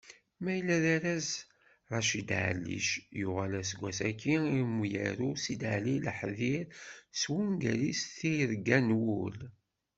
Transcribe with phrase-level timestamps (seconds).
[0.43, 1.29] Ma yella d arraz
[1.91, 6.65] Raccid Ɛallic yuɣal aseggas-agi i umyaru Sidali Lahdir
[7.19, 9.37] s wungal-is Tirga n wul.